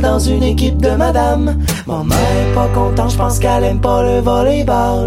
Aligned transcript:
dans 0.00 0.18
une 0.18 0.42
équipe 0.42 0.80
de 0.80 0.90
madame. 0.90 1.56
Maman 1.86 2.14
est 2.14 2.54
pas 2.54 2.68
content, 2.74 3.08
je 3.08 3.16
pense 3.16 3.38
qu'elle 3.38 3.64
aime 3.64 3.80
pas 3.80 4.02
le 4.02 4.20
volleyball. 4.20 5.06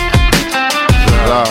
ça. 1.07 1.43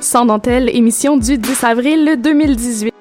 Sans 0.00 0.26
dentelle, 0.26 0.68
émission 0.68 1.16
du 1.16 1.38
10 1.38 1.64
avril 1.64 2.16
2018. 2.22 2.93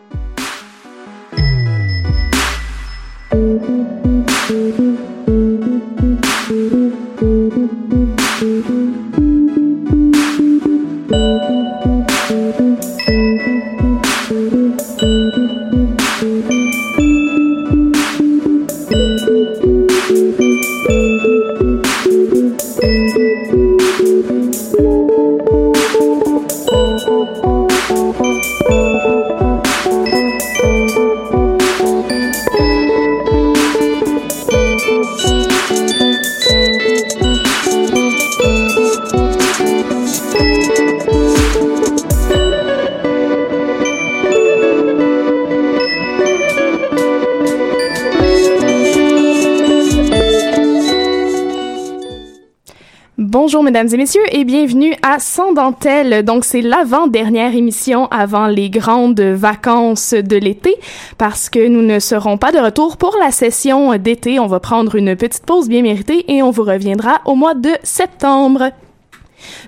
Mesdames 53.73 53.89
et 53.91 53.97
messieurs 53.97 54.22
et 54.31 54.44
bienvenue 54.44 54.94
à 55.01 55.17
Sans 55.17 55.51
dentelle. 55.51 56.23
Donc 56.23 56.45
c'est 56.45 56.61
l'avant-dernière 56.61 57.56
émission 57.56 58.06
avant 58.11 58.45
les 58.45 58.69
grandes 58.69 59.19
vacances 59.19 60.13
de 60.13 60.38
l'été 60.38 60.75
parce 61.17 61.50
que 61.50 61.67
nous 61.67 61.81
ne 61.81 61.97
serons 61.97 62.38
pas 62.38 62.51
de 62.51 62.59
retour 62.59 62.97
pour 62.97 63.17
la 63.19 63.31
session 63.31 63.97
d'été. 63.97 64.39
On 64.39 64.45
va 64.45 64.59
prendre 64.59 64.94
une 64.94 65.16
petite 65.16 65.47
pause 65.47 65.69
bien 65.69 65.81
méritée 65.81 66.23
et 66.31 66.44
on 66.44 66.51
vous 66.51 66.62
reviendra 66.62 67.22
au 67.25 67.33
mois 67.33 67.56
de 67.56 67.72
septembre. 67.81 68.69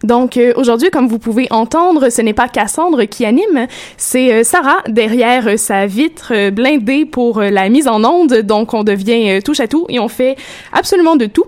Donc 0.03 0.37
euh, 0.37 0.53
aujourd'hui, 0.55 0.91
comme 0.91 1.07
vous 1.07 1.17
pouvez 1.17 1.47
entendre, 1.49 2.09
ce 2.09 2.21
n'est 2.21 2.33
pas 2.33 2.47
Cassandre 2.47 3.05
qui 3.05 3.25
anime, 3.25 3.65
c'est 3.97 4.31
euh, 4.31 4.43
Sarah 4.43 4.83
derrière 4.87 5.47
euh, 5.47 5.57
sa 5.57 5.87
vitre 5.87 6.51
blindée 6.51 7.05
pour 7.05 7.41
la 7.41 7.69
mise 7.69 7.87
en 7.87 8.03
onde. 8.03 8.41
Donc 8.41 8.75
on 8.75 8.83
devient 8.83 9.41
touche 9.43 9.61
à 9.61 9.67
tout 9.67 9.87
et 9.89 9.99
on 9.99 10.09
fait 10.09 10.35
absolument 10.73 11.15
de 11.15 11.25
tout. 11.25 11.45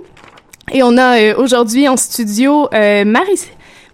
Et 0.73 0.83
on 0.83 0.97
a 0.97 1.17
euh, 1.17 1.35
aujourd'hui 1.37 1.87
en 1.87 1.95
studio 1.95 2.67
euh, 2.73 3.05
Marie 3.05 3.47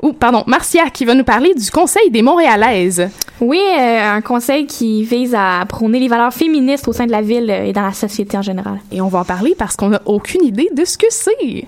ou 0.03 0.11
pardon, 0.11 0.44
Marcia 0.47 0.89
qui 0.89 1.05
va 1.05 1.16
nous 1.16 1.23
parler 1.23 1.53
du 1.53 1.72
Conseil 1.72 2.11
des 2.11 2.22
Montréalaises. 2.22 3.09
Oui, 3.40 3.59
euh, 3.59 4.16
un 4.16 4.22
conseil 4.22 4.67
qui 4.67 5.03
vise 5.03 5.34
à 5.34 5.66
prôner 5.67 5.99
les 5.99 6.09
valeurs 6.09 6.34
féministes 6.34 6.87
au 6.87 6.93
sein 6.93 7.05
de 7.05 7.11
la 7.11 7.22
ville 7.22 7.49
euh, 7.49 7.66
et 7.66 7.73
dans 7.73 7.81
la 7.81 7.93
société 7.93 8.37
en 8.37 8.41
général. 8.41 8.79
Et 8.91 9.02
on 9.02 9.08
va 9.08 9.20
en 9.20 9.23
parler 9.23 9.55
parce 9.58 9.75
qu'on 9.75 9.90
n'a 9.90 10.02
aucune 10.05 10.43
idée 10.43 10.70
de 10.73 10.84
ce 10.84 10.97
que 10.97 11.08
c'est. 11.09 11.64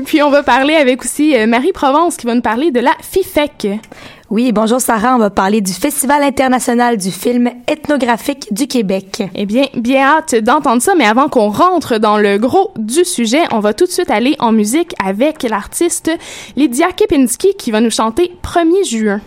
Puis 0.04 0.22
on 0.22 0.30
va 0.30 0.42
parler 0.42 0.74
avec 0.74 1.02
aussi 1.02 1.36
euh, 1.36 1.46
Marie 1.46 1.72
Provence 1.72 2.16
qui 2.16 2.26
va 2.26 2.34
nous 2.34 2.42
parler 2.42 2.72
de 2.72 2.80
la 2.80 2.92
FIFEC. 3.00 3.80
Oui, 4.32 4.50
bonjour 4.50 4.80
Sarah, 4.80 5.14
on 5.14 5.18
va 5.18 5.28
parler 5.28 5.60
du 5.60 5.74
Festival 5.74 6.22
international 6.22 6.96
du 6.96 7.10
film 7.10 7.50
ethnographique 7.68 8.50
du 8.50 8.66
Québec. 8.66 9.22
Eh 9.34 9.44
bien, 9.44 9.66
bien 9.74 10.06
hâte 10.06 10.36
d'entendre 10.36 10.80
ça, 10.80 10.94
mais 10.94 11.04
avant 11.04 11.28
qu'on 11.28 11.50
rentre 11.50 11.98
dans 11.98 12.16
le 12.16 12.38
gros 12.38 12.72
du 12.78 13.04
sujet, 13.04 13.42
on 13.52 13.60
va 13.60 13.74
tout 13.74 13.84
de 13.84 13.90
suite 13.90 14.10
aller 14.10 14.34
en 14.38 14.50
musique 14.50 14.94
avec 15.04 15.42
l'artiste 15.42 16.10
Lydia 16.56 16.92
Kepinski 16.92 17.48
qui 17.58 17.70
va 17.72 17.82
nous 17.82 17.90
chanter 17.90 18.32
1er 18.42 18.88
juin. 18.88 19.20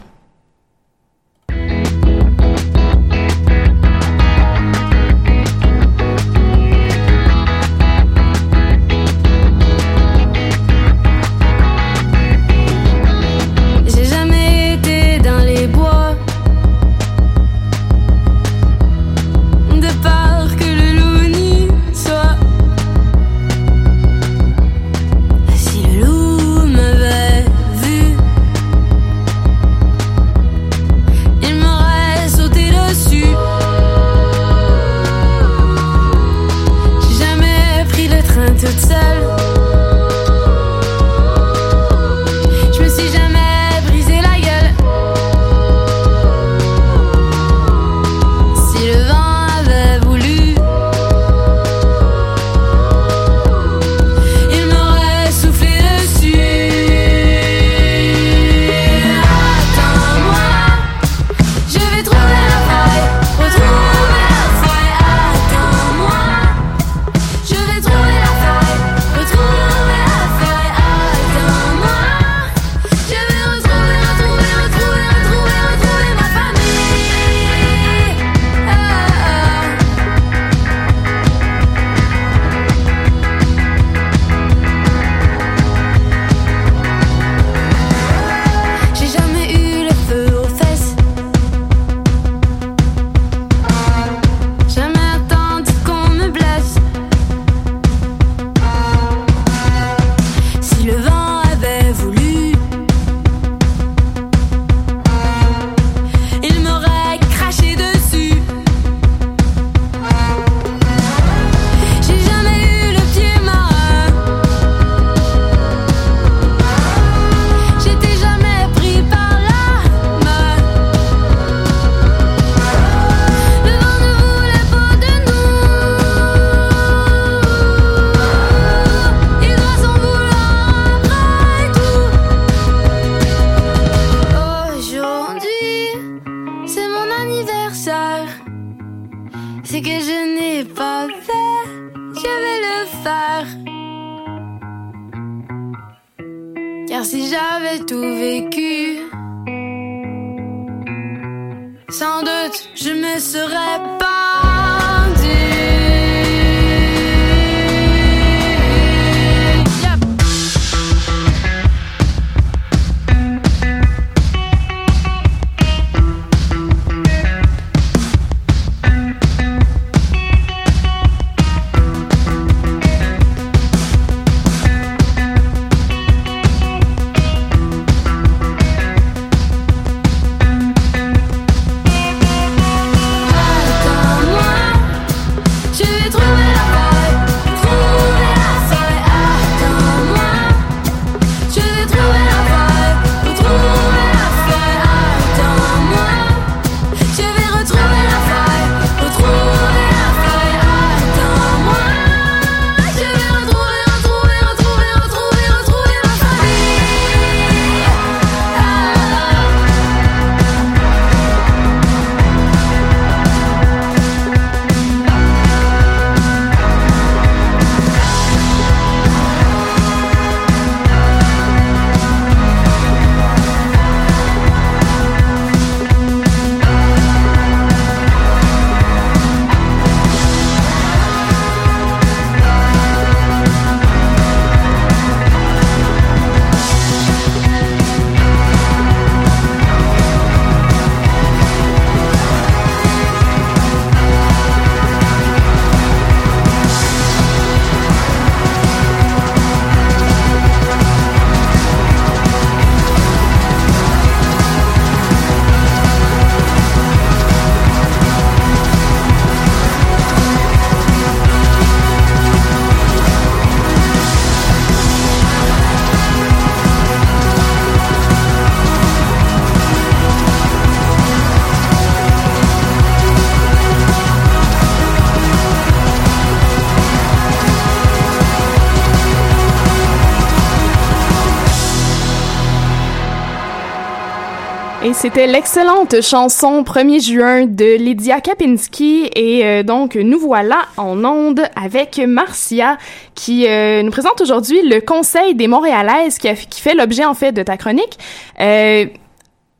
C'était 284.94 285.26
l'excellente 285.26 286.02
chanson 286.02 286.62
1er 286.62 287.02
juin 287.04 287.46
de 287.46 287.76
Lydia 287.76 288.22
Kapinski 288.22 289.10
et 289.16 289.44
euh, 289.44 289.64
donc 289.64 289.96
nous 289.96 290.20
voilà 290.20 290.64
en 290.78 291.04
onde 291.04 291.42
avec 291.56 291.98
Marcia 291.98 292.78
qui 293.16 293.48
euh, 293.48 293.82
nous 293.82 293.90
présente 293.90 294.22
aujourd'hui 294.22 294.62
le 294.62 294.82
Conseil 294.82 295.34
des 295.34 295.48
Montréalaises 295.48 296.20
qui, 296.20 296.28
fait 296.62 296.76
l'objet 296.76 297.06
en 297.06 297.14
fait 297.14 297.32
de 297.32 297.42
ta 297.42 297.58
chronique. 297.58 297.98
Euh, 298.40 298.86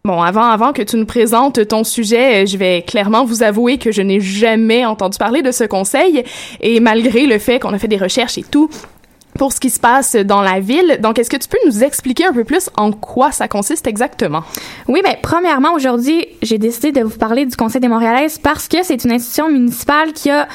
Bon, 0.04 0.22
avant, 0.22 0.44
avant 0.44 0.72
que 0.72 0.84
tu 0.84 0.98
nous 0.98 1.08
présentes 1.08 1.68
ton 1.68 1.84
sujet, 1.84 2.46
je 2.46 2.58
vais 2.58 2.84
clairement 2.84 3.26
vous 3.26 3.42
avouer 3.42 3.80
que 3.80 3.92
je 3.92 4.04
n'ai 4.04 4.20
jamais 4.20 4.86
entendu 4.86 5.18
parler 5.18 5.42
de 5.42 5.50
ce 5.50 5.64
conseil 5.64 6.24
et 6.62 6.80
malgré 6.80 7.26
le 7.26 7.40
fait 7.40 7.58
qu'on 7.58 7.74
a 7.74 7.80
fait 7.80 7.88
des 7.88 7.98
recherches 7.98 8.38
et 8.38 8.44
tout, 8.44 8.70
pour 9.38 9.54
ce 9.54 9.60
qui 9.60 9.70
se 9.70 9.80
passe 9.80 10.16
dans 10.16 10.42
la 10.42 10.60
ville. 10.60 11.00
Donc, 11.02 11.20
est-ce 11.20 11.30
que 11.30 11.38
tu 11.38 11.48
peux 11.48 11.58
nous 11.66 11.84
expliquer 11.84 12.26
un 12.26 12.34
peu 12.34 12.44
plus 12.44 12.70
en 12.78 12.92
quoi 12.92 13.32
ça 13.32 13.48
consiste 13.48 13.88
exactement? 13.88 14.44
Oui, 14.88 15.02
ben, 15.04 15.16
premièrement, 15.22 15.74
aujourd'hui, 15.74 16.28
j'ai 16.42 16.58
décidé 16.58 16.92
de 16.92 17.04
vous 17.04 17.18
parler 17.18 17.46
du 17.46 17.56
Conseil 17.56 17.82
des 17.82 17.88
Montréalaises 17.88 18.38
parce 18.38 18.68
que 18.68 18.84
c'est 18.84 19.04
une 19.04 19.12
institution 19.12 19.50
municipale 19.50 20.14
qui 20.14 20.30
a 20.30 20.48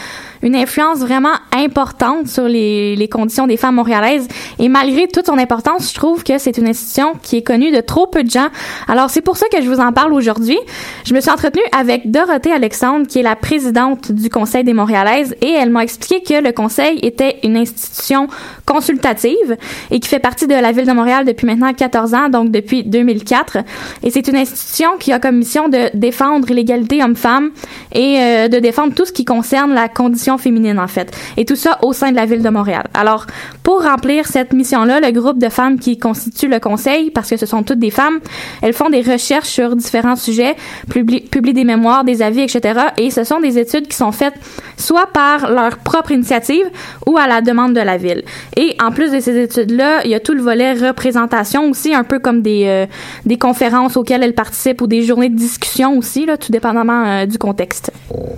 une 0.43 0.57
influence 0.57 0.99
vraiment 0.99 1.35
importante 1.53 2.29
sur 2.29 2.49
les, 2.49 2.97
les 2.97 3.09
conditions 3.09 3.47
des 3.47 3.57
femmes 3.57 3.75
montréalaises. 3.75 4.27
Et 4.59 4.69
malgré 4.69 5.07
toute 5.09 5.27
son 5.27 5.39
importance, 5.39 5.91
je 5.91 5.95
trouve 5.95 6.25
que 6.25 6.39
c'est 6.39 6.57
une 6.59 6.69
institution 6.69 7.15
qui 7.23 7.37
est 7.37 7.43
connue 7.43 7.71
de 7.71 7.81
trop 7.81 8.07
peu 8.07 8.23
de 8.25 8.31
gens. 8.31 8.49
Alors, 8.89 9.11
c'est 9.11 9.21
pour 9.21 9.37
ça 9.37 9.47
que 9.53 9.63
je 9.63 9.69
vous 9.69 9.81
en 9.81 9.93
parle 9.93 10.13
aujourd'hui. 10.13 10.59
Je 11.05 11.15
me 11.15 11.21
suis 11.21 11.31
entretenue 11.31 11.63
avec 11.77 12.11
Dorothée 12.11 12.53
Alexandre, 12.53 13.07
qui 13.07 13.19
est 13.19 13.23
la 13.23 13.37
présidente 13.37 14.13
du 14.13 14.31
Conseil 14.31 14.65
des 14.65 14.73
Montréalaises, 14.73 15.35
et 15.43 15.51
elle 15.51 15.71
m'a 15.71 15.83
expliqué 15.83 16.23
que 16.23 16.43
le 16.43 16.53
Conseil 16.53 16.99
était 17.03 17.39
une 17.43 17.57
institution 17.57 18.29
consultative 18.67 19.57
et 19.91 20.01
qui 20.01 20.09
fait 20.09 20.19
partie 20.19 20.47
de 20.47 20.55
la 20.55 20.73
Ville 20.73 20.87
de 20.87 20.93
Montréal 20.93 21.25
depuis 21.25 21.47
maintenant 21.47 21.73
14 21.73 22.15
ans, 22.15 22.29
donc 22.29 22.51
depuis 22.51 22.85
2004. 22.85 23.59
Et 24.03 24.11
c'est 24.11 24.27
une 24.29 24.37
institution 24.37 24.97
qui 24.99 25.13
a 25.13 25.19
comme 25.19 25.37
mission 25.37 25.69
de 25.69 25.91
défendre 25.95 26.53
l'égalité 26.53 27.03
homme-femme 27.03 27.51
et 27.93 28.19
euh, 28.19 28.49
de 28.49 28.59
défendre 28.59 28.95
tout 28.95 29.05
ce 29.05 29.13
qui 29.13 29.25
concerne 29.25 29.75
la 29.75 29.89
condition 29.89 30.30
féminine, 30.39 30.79
en 30.79 30.89
fait. 30.89 31.17
Et 31.37 31.45
tout 31.45 31.57
ça 31.57 31.79
au 31.83 31.93
sein 31.93 32.11
de 32.11 32.17
la 32.17 32.27
ville 32.27 32.43
de 32.43 32.49
Montréal. 32.49 32.85
Alors, 32.95 33.27
pour 33.63 33.83
remplir 33.83 34.27
cette 34.27 34.53
mission-là, 34.53 35.01
le 35.01 35.11
groupe 35.13 35.39
de 35.39 35.49
femmes 35.49 35.79
qui 35.79 35.99
constitue 35.99 36.49
le 36.49 36.59
conseil, 36.61 37.11
parce 37.11 37.31
que 37.31 37.37
ce 37.37 37.47
sont 37.47 37.63
toutes 37.63 37.79
des 37.79 37.91
femmes, 37.91 38.21
elles 38.63 38.73
font 38.73 38.91
des 38.91 39.03
recherches 39.03 39.49
sur 39.49 39.77
différents 39.77 40.17
sujets, 40.17 40.57
publient, 40.89 41.53
des 41.53 41.65
mémoires, 41.65 42.05
des 42.05 42.23
avis, 42.23 42.41
etc. 42.41 42.81
Et 42.99 43.11
ce 43.11 43.25
sont 43.25 43.41
des 43.41 43.59
études 43.59 43.89
qui 43.89 43.97
sont 43.97 44.13
faites 44.13 44.35
soit 44.77 45.07
par 45.07 45.51
leur 45.51 45.79
propre 45.79 46.13
initiative 46.13 46.65
ou 47.07 47.17
à 47.17 47.27
la 47.27 47.41
demande 47.41 47.75
de 47.75 47.81
la 47.81 47.97
ville. 47.97 48.25
Et 48.57 48.77
en 48.83 48.91
plus 48.91 49.13
de 49.13 49.21
ces 49.21 49.37
études-là, 49.39 50.03
il 50.05 50.11
y 50.11 50.15
a 50.15 50.21
tout 50.21 50.35
le 50.35 50.43
volet 50.43 50.73
représentation 50.73 51.69
aussi, 51.69 51.95
un 51.95 52.05
peu 52.05 52.19
comme 52.19 52.43
des, 52.43 52.65
euh, 52.67 52.87
des 53.27 53.39
conférences 53.39 53.97
auxquelles 53.97 54.23
elles 54.23 54.35
participent 54.35 54.81
ou 54.81 54.87
des 54.87 55.03
journées 55.03 55.29
de 55.29 55.37
discussion 55.37 55.97
aussi, 55.97 56.27
là, 56.27 56.37
tout 56.37 56.53
dépendamment 56.53 57.05
euh, 57.07 57.27
du 57.27 57.39
contexte. 57.39 57.93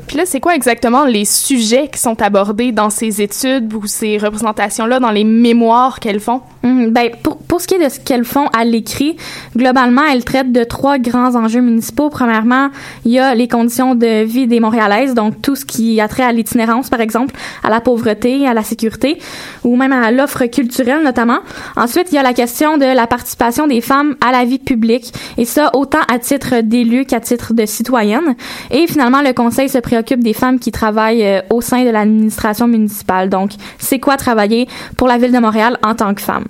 Puis 0.07 0.17
là, 0.17 0.25
c'est 0.27 0.41
quoi 0.41 0.55
exactement 0.55 1.05
les 1.05 1.25
sujets 1.25 1.82
qui 1.89 1.99
sont 1.99 2.21
abordés 2.23 2.73
dans 2.73 2.91
ces 2.91 3.23
études 3.23 3.73
ou 3.73 3.87
ces 3.87 4.19
représentations-là, 4.19 5.01
dans 5.01 5.11
les 5.11 5.25
mémoires 5.25 6.01
qu'elles 6.01 6.21
font? 6.21 6.43
Hum, 6.65 6.91
ben, 6.91 7.11
pour, 7.23 7.39
pour 7.39 7.61
ce 7.61 7.67
qui 7.67 7.75
est 7.75 7.85
de 7.85 7.89
ce 7.89 7.99
qu'elles 7.99 8.25
font 8.25 8.47
à 8.49 8.65
l'écrit, 8.65 9.17
globalement, 9.57 10.03
elles 10.05 10.25
traitent 10.25 10.53
de 10.53 10.63
trois 10.63 10.99
grands 10.99 11.35
enjeux 11.35 11.61
municipaux. 11.61 12.09
Premièrement, 12.09 12.71
il 13.05 13.13
y 13.13 13.19
a 13.19 13.35
les 13.35 13.49
conditions 13.49 13.97
de 13.97 14.23
vie 14.23 14.47
des 14.47 14.61
Montréalaises, 14.61 15.15
donc 15.15 15.43
tout 15.43 15.57
ce 15.57 15.65
qui 15.65 16.01
a 16.01 16.07
trait 16.07 16.23
à 16.23 16.33
l'itinérance, 16.33 16.89
par 16.89 17.01
exemple, 17.01 17.35
à 17.65 17.71
la 17.71 17.81
pauvreté, 17.81 18.47
à 18.47 18.55
la 18.55 18.63
sécurité, 18.63 19.19
ou 19.65 19.77
même 19.77 19.93
à 19.93 20.11
l'offre 20.13 20.47
culturelle, 20.47 21.03
notamment. 21.03 21.41
Ensuite, 21.77 22.13
il 22.13 22.15
y 22.15 22.19
a 22.19 22.23
la 22.23 22.33
question 22.33 22.79
de 22.79 22.85
la 22.85 23.09
participation 23.09 23.67
des 23.67 23.81
femmes 23.81 24.15
à 24.21 24.31
la 24.31 24.45
vie 24.45 24.61
publique, 24.61 25.13
et 25.39 25.45
ça, 25.45 25.71
autant 25.75 26.03
à 26.13 26.21
titre 26.21 26.61
d'élu 26.63 27.07
qu'à 27.07 27.19
titre 27.19 27.55
de 27.55 27.67
citoyenne. 27.67 28.37
Et 28.71 28.87
finalement, 28.87 29.23
le 29.23 29.33
Conseil 29.33 29.69
se 29.69 29.79
préoccupe 29.79 30.23
des 30.23 30.33
femmes 30.33 30.61
qui 30.61 30.71
travaillent 30.71 31.27
euh, 31.27 31.41
au 31.51 31.61
sein 31.61 31.85
de 31.85 31.91
l'administration 31.91 32.69
municipale. 32.69 33.29
Donc, 33.29 33.51
c'est 33.79 33.99
quoi 33.99 34.17
travailler 34.17 34.69
pour 34.97 35.09
la 35.09 35.19
ville 35.19 35.33
de 35.33 35.39
Montréal 35.39 35.79
en 35.83 35.95
tant 35.95 36.15
que 36.15 36.21
femme? 36.21 36.45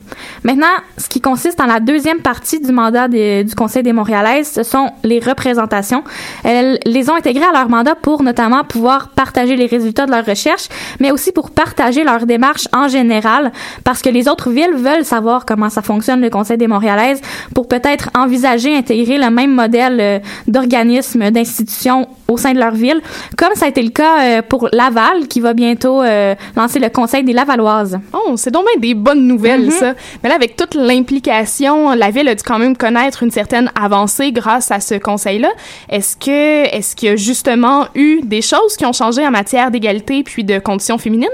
Maintenant, 0.45 0.67
ce 0.99 1.09
qui 1.09 1.21
consiste 1.21 1.61
en 1.61 1.67
la 1.67 1.81
deuxième 1.81 2.21
partie 2.21 2.61
du 2.61 2.73
mandat 2.73 3.09
du 3.09 3.55
Conseil 3.57 3.83
des 3.83 3.93
Montréalaises, 3.93 4.51
ce 4.53 4.63
sont 4.63 4.91
les 5.05 5.21
représentations. 5.21 6.05
Elles 6.45 6.79
les 6.85 7.11
ont 7.11 7.15
intégrées 7.15 7.45
à 7.45 7.53
leur 7.53 7.69
mandat 7.69 7.95
pour 7.95 8.23
notamment 8.23 8.65
pouvoir 8.65 9.09
partager 9.11 9.57
les 9.57 9.67
résultats 9.67 10.07
de 10.07 10.11
leurs 10.11 10.27
recherches, 10.27 10.69
mais 11.01 11.11
aussi 11.11 11.33
pour 11.33 11.51
partager 11.51 12.05
leur 12.05 12.27
démarche 12.27 12.69
en 12.73 12.89
général, 12.89 13.53
parce 13.85 14.03
que 14.03 14.09
les 14.09 14.29
autres 14.29 14.51
villes 14.51 14.75
veulent 14.75 15.05
savoir 15.05 15.47
comment 15.47 15.71
ça 15.71 15.83
fonctionne 15.83 16.21
le 16.21 16.31
Conseil 16.31 16.59
des 16.59 16.67
Montréalaises 16.67 17.21
pour 17.55 17.69
peut-être 17.69 18.11
envisager 18.15 18.77
intégrer 18.77 19.19
le 19.19 19.31
même 19.31 19.55
modèle 19.55 19.99
euh, 20.01 20.19
d'organisme, 20.47 21.31
d'institution 21.31 22.09
au 22.29 22.37
sein 22.37 22.53
de 22.53 22.59
leur 22.59 22.73
ville, 22.73 23.01
comme 23.37 23.55
ça 23.55 23.67
a 23.67 23.69
été 23.69 23.83
le 23.83 23.91
cas 23.91 24.21
euh, 24.21 24.43
pour 24.43 24.69
Laval, 24.73 25.29
qui 25.29 25.41
va 25.41 25.53
bientôt 25.53 26.03
euh, 26.03 26.35
lancer 26.57 26.79
le 26.79 26.89
Conseil 26.89 27.25
des 27.25 27.33
Lavalloises. 27.33 27.99
Oh, 28.13 28.35
c'est 28.37 28.51
donc 28.51 28.65
bien 28.65 28.91
des 28.91 28.95
bonnes 28.95 29.27
nouvelles, 29.27 29.69
mm-hmm. 29.69 29.79
ça. 29.79 29.92
Mais 30.23 30.29
là, 30.29 30.35
avec 30.35 30.57
toute 30.57 30.75
l'implication, 30.75 31.93
la 31.93 32.11
ville 32.11 32.29
a 32.29 32.35
dû 32.35 32.43
quand 32.43 32.59
même 32.59 32.77
connaître 32.77 33.23
une 33.23 33.31
certaine 33.31 33.71
avancée 33.75 34.33
grâce 34.33 34.71
à 34.71 34.81
ce 34.81 34.95
conseil-là. 34.95 35.51
Est-ce 35.89 36.17
que, 36.17 36.75
est-ce 36.75 36.97
qu'il 36.97 37.09
y 37.09 37.13
a 37.13 37.17
justement 37.17 37.87
eu 37.95 38.21
des 38.23 38.43
choses 38.43 38.77
qui 38.77 38.87
ont 38.87 38.93
changé 38.93 39.27
en 39.27 39.31
matière 39.31 39.71
d'égalité 39.71 40.23
puis 40.23 40.45
de 40.45 40.59
conditions 40.59 40.99
féminines? 40.99 41.29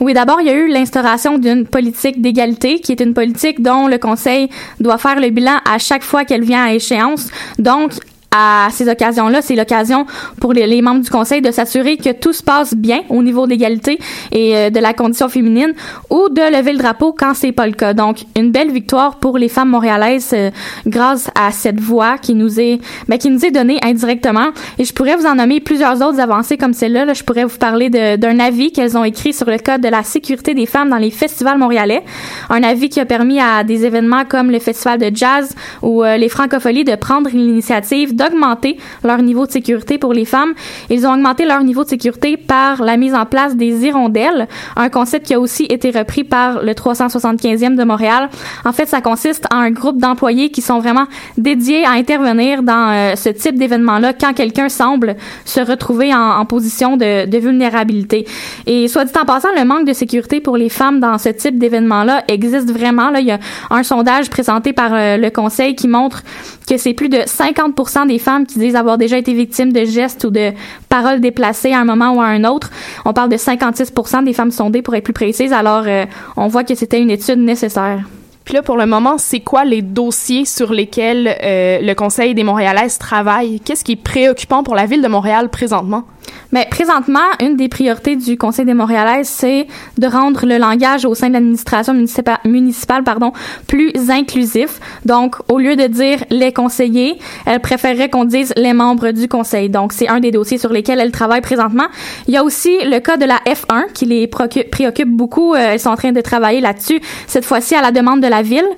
Oui, 0.00 0.14
d'abord, 0.14 0.40
il 0.40 0.46
y 0.46 0.50
a 0.50 0.54
eu 0.54 0.68
l'instauration 0.68 1.38
d'une 1.38 1.66
politique 1.66 2.20
d'égalité 2.20 2.80
qui 2.80 2.92
est 2.92 3.00
une 3.00 3.14
politique 3.14 3.62
dont 3.62 3.86
le 3.86 3.98
conseil 3.98 4.48
doit 4.80 4.98
faire 4.98 5.20
le 5.20 5.30
bilan 5.30 5.58
à 5.70 5.78
chaque 5.78 6.02
fois 6.02 6.24
qu'elle 6.24 6.44
vient 6.44 6.64
à 6.64 6.72
échéance. 6.72 7.28
Donc, 7.58 7.92
à 8.30 8.68
ces 8.70 8.88
occasions-là, 8.88 9.42
c'est 9.42 9.56
l'occasion 9.56 10.06
pour 10.40 10.52
les, 10.52 10.82
membres 10.82 11.00
du 11.00 11.10
conseil 11.10 11.42
de 11.42 11.50
s'assurer 11.50 11.96
que 11.96 12.12
tout 12.12 12.32
se 12.32 12.42
passe 12.42 12.74
bien 12.74 13.00
au 13.08 13.22
niveau 13.22 13.46
d'égalité 13.46 13.98
et 14.30 14.56
euh, 14.56 14.70
de 14.70 14.78
la 14.78 14.94
condition 14.94 15.28
féminine 15.28 15.72
ou 16.10 16.28
de 16.28 16.56
lever 16.56 16.72
le 16.72 16.78
drapeau 16.78 17.12
quand 17.12 17.34
c'est 17.34 17.50
pas 17.50 17.66
le 17.66 17.72
cas. 17.72 17.92
Donc, 17.92 18.24
une 18.36 18.52
belle 18.52 18.70
victoire 18.70 19.16
pour 19.16 19.36
les 19.36 19.48
femmes 19.48 19.70
montréalaises 19.70 20.30
euh, 20.32 20.50
grâce 20.86 21.28
à 21.34 21.50
cette 21.50 21.80
voix 21.80 22.18
qui 22.18 22.34
nous 22.34 22.60
est 22.60 22.78
ben, 23.08 23.18
qui 23.18 23.30
nous 23.30 23.44
est 23.44 23.50
donnée 23.50 23.78
indirectement. 23.82 24.50
Et 24.78 24.84
je 24.84 24.92
pourrais 24.92 25.16
vous 25.16 25.26
en 25.26 25.34
nommer 25.34 25.58
plusieurs 25.58 26.00
autres 26.00 26.20
avancées 26.20 26.56
comme 26.56 26.72
celle-là. 26.72 27.04
Là, 27.04 27.14
je 27.14 27.24
pourrais 27.24 27.44
vous 27.44 27.58
parler 27.58 27.90
d'un 27.90 28.38
avis 28.38 28.70
qu'elles 28.70 28.96
ont 28.96 29.04
écrit 29.04 29.32
sur 29.32 29.50
le 29.50 29.58
code 29.58 29.80
de 29.80 29.88
la 29.88 30.04
sécurité 30.04 30.54
des 30.54 30.66
femmes 30.66 30.90
dans 30.90 30.98
les 30.98 31.10
festivals 31.10 31.58
montréalais. 31.58 32.04
Un 32.48 32.62
avis 32.62 32.88
qui 32.88 33.00
a 33.00 33.06
permis 33.06 33.40
à 33.40 33.64
des 33.64 33.84
événements 33.84 34.24
comme 34.24 34.52
le 34.52 34.60
festival 34.60 34.98
de 35.00 35.10
jazz 35.14 35.54
ou 35.82 36.04
euh, 36.04 36.16
les 36.16 36.28
francopholies 36.28 36.84
de 36.84 36.94
prendre 36.94 37.28
l'initiative 37.30 38.14
d'augmenter 38.20 38.76
leur 39.02 39.22
niveau 39.22 39.46
de 39.46 39.50
sécurité 39.50 39.96
pour 39.96 40.12
les 40.12 40.26
femmes. 40.26 40.52
Ils 40.90 41.06
ont 41.06 41.14
augmenté 41.14 41.46
leur 41.46 41.62
niveau 41.64 41.84
de 41.84 41.88
sécurité 41.88 42.36
par 42.36 42.82
la 42.82 42.96
mise 42.96 43.14
en 43.14 43.24
place 43.24 43.56
des 43.56 43.86
hirondelles, 43.86 44.46
un 44.76 44.90
concept 44.90 45.26
qui 45.26 45.34
a 45.34 45.40
aussi 45.40 45.64
été 45.64 45.90
repris 45.90 46.24
par 46.24 46.62
le 46.62 46.72
375e 46.72 47.76
de 47.76 47.84
Montréal. 47.84 48.28
En 48.64 48.72
fait, 48.72 48.86
ça 48.86 49.00
consiste 49.00 49.46
en 49.52 49.60
un 49.60 49.70
groupe 49.70 49.98
d'employés 49.98 50.50
qui 50.50 50.62
sont 50.62 50.78
vraiment 50.80 51.06
dédiés 51.36 51.84
à 51.84 51.92
intervenir 51.92 52.62
dans 52.62 52.90
euh, 52.90 53.16
ce 53.16 53.28
type 53.28 53.58
d'événement-là 53.58 54.12
quand 54.12 54.32
quelqu'un 54.32 54.68
semble 54.68 55.16
se 55.44 55.60
retrouver 55.60 56.14
en, 56.14 56.44
position 56.46 56.96
de, 56.96 57.38
vulnérabilité. 57.38 58.26
Et 58.66 58.88
soit 58.88 59.04
dit 59.04 59.12
en 59.20 59.24
passant, 59.24 59.48
le 59.56 59.64
manque 59.64 59.86
de 59.86 59.92
sécurité 59.92 60.40
pour 60.40 60.56
les 60.56 60.68
femmes 60.68 61.00
dans 61.00 61.16
ce 61.18 61.28
type 61.30 61.58
d'événement-là 61.58 62.24
existe 62.28 62.70
vraiment. 62.70 63.14
Il 63.14 63.26
y 63.26 63.30
a 63.30 63.38
un 63.70 63.82
sondage 63.82 64.28
présenté 64.28 64.72
par 64.72 64.92
euh, 64.92 65.16
le 65.16 65.30
Conseil 65.30 65.74
qui 65.74 65.88
montre 65.88 66.22
que 66.68 66.76
c'est 66.76 66.94
plus 66.94 67.08
de 67.08 67.20
50 67.26 67.74
des 68.10 68.18
femmes 68.18 68.44
qui 68.46 68.58
disent 68.58 68.76
avoir 68.76 68.98
déjà 68.98 69.16
été 69.16 69.32
victimes 69.32 69.72
de 69.72 69.84
gestes 69.84 70.24
ou 70.24 70.30
de 70.30 70.52
paroles 70.88 71.20
déplacées 71.20 71.72
à 71.72 71.78
un 71.78 71.84
moment 71.84 72.12
ou 72.14 72.20
à 72.20 72.26
un 72.26 72.44
autre. 72.44 72.70
On 73.04 73.12
parle 73.12 73.30
de 73.30 73.36
56% 73.36 74.24
des 74.24 74.32
femmes 74.32 74.50
sondées 74.50 74.82
pour 74.82 74.94
être 74.94 75.04
plus 75.04 75.12
précise. 75.12 75.52
Alors, 75.52 75.84
euh, 75.86 76.04
on 76.36 76.48
voit 76.48 76.64
que 76.64 76.74
c'était 76.74 77.00
une 77.00 77.10
étude 77.10 77.38
nécessaire. 77.38 78.00
Puis 78.44 78.54
là, 78.54 78.62
pour 78.62 78.76
le 78.76 78.86
moment, 78.86 79.16
c'est 79.16 79.40
quoi 79.40 79.64
les 79.64 79.80
dossiers 79.80 80.44
sur 80.44 80.72
lesquels 80.72 81.36
euh, 81.42 81.78
le 81.80 81.94
Conseil 81.94 82.34
des 82.34 82.42
Montréalaises 82.42 82.98
travaille? 82.98 83.60
Qu'est-ce 83.60 83.84
qui 83.84 83.92
est 83.92 84.02
préoccupant 84.02 84.64
pour 84.64 84.74
la 84.74 84.86
ville 84.86 85.02
de 85.02 85.08
Montréal 85.08 85.50
présentement? 85.50 86.04
Mais 86.52 86.66
présentement, 86.70 87.18
une 87.40 87.56
des 87.56 87.68
priorités 87.68 88.16
du 88.16 88.36
Conseil 88.36 88.64
des 88.64 88.74
Montréalaises, 88.74 89.28
c'est 89.28 89.66
de 89.98 90.06
rendre 90.06 90.46
le 90.46 90.58
langage 90.58 91.04
au 91.04 91.14
sein 91.14 91.28
de 91.28 91.34
l'administration 91.34 91.94
municipale, 91.94 92.38
municipale 92.44 93.04
pardon, 93.04 93.32
plus 93.66 93.92
inclusif. 94.10 94.80
Donc, 95.04 95.36
au 95.48 95.58
lieu 95.58 95.76
de 95.76 95.86
dire 95.86 96.24
les 96.30 96.52
conseillers, 96.52 97.18
elle 97.46 97.60
préférerait 97.60 98.08
qu'on 98.08 98.24
dise 98.24 98.52
les 98.56 98.72
membres 98.72 99.10
du 99.12 99.28
Conseil. 99.28 99.68
Donc, 99.68 99.92
c'est 99.92 100.08
un 100.08 100.20
des 100.20 100.30
dossiers 100.30 100.58
sur 100.58 100.72
lesquels 100.72 101.00
elle 101.00 101.12
travaille 101.12 101.40
présentement. 101.40 101.86
Il 102.26 102.34
y 102.34 102.36
a 102.36 102.44
aussi 102.44 102.76
le 102.84 102.98
cas 102.98 103.16
de 103.16 103.24
la 103.24 103.38
F1 103.46 103.92
qui 103.92 104.06
les 104.06 104.26
préoccupe 104.26 105.08
beaucoup. 105.08 105.54
Euh, 105.54 105.72
elles 105.72 105.80
sont 105.80 105.90
en 105.90 105.96
train 105.96 106.12
de 106.12 106.20
travailler 106.20 106.60
là-dessus. 106.60 107.00
Cette 107.26 107.44
fois-ci, 107.44 107.74
à 107.74 107.82
la 107.82 107.92
demande 107.92 108.20
de 108.20 108.28
la 108.28 108.42
ville, 108.42 108.68